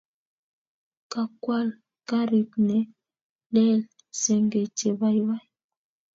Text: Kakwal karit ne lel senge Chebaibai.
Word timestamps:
Kakwal 1.11 1.67
karit 2.07 2.51
ne 2.67 2.77
lel 3.53 3.79
senge 4.21 4.61
Chebaibai. 4.77 5.45